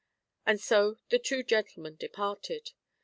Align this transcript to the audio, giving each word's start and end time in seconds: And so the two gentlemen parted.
And 0.47 0.59
so 0.59 0.97
the 1.09 1.19
two 1.19 1.43
gentlemen 1.43 1.99
parted. 2.11 2.71